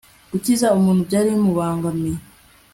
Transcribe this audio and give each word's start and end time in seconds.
gukiza 0.31 0.67
umuntu 0.77 0.99
ibyari 1.03 1.29
bimubangamiye 1.35 2.19